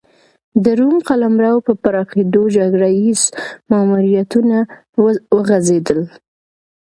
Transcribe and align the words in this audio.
د 0.63 0.65
روم 0.79 0.95
قلمرو 1.07 1.53
په 1.67 1.73
پراخېدو 1.83 2.41
جګړه 2.57 2.89
ییز 2.99 3.21
ماموریتونه 3.69 4.57
وغځېدل 5.35 6.01